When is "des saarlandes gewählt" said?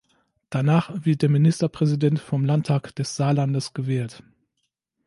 2.95-4.23